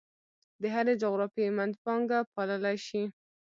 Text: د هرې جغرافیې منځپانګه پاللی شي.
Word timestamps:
د 0.61 0.63
هرې 0.75 0.93
جغرافیې 1.03 1.47
منځپانګه 1.57 2.19
پاللی 2.33 2.77
شي. 2.87 3.03